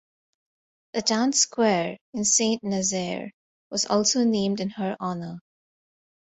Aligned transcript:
The 0.93 1.03
town 1.03 1.31
square 1.33 1.99
in 2.15 2.25
Saint 2.25 2.63
Nazaire 2.63 3.29
was 3.69 3.85
also 3.85 4.23
named 4.23 4.59
in 4.59 4.71
her 4.71 4.97
honor. 4.99 5.41